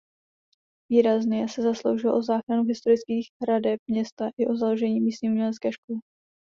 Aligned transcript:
Výrazně 0.91 1.49
se 1.49 1.61
zasloužil 1.61 2.15
o 2.15 2.23
záchranu 2.23 2.63
historických 2.63 3.29
hradeb 3.41 3.79
města 3.87 4.29
i 4.37 4.47
o 4.47 4.55
založení 4.55 5.01
místní 5.01 5.29
umělecké 5.29 5.71
školy. 5.71 5.99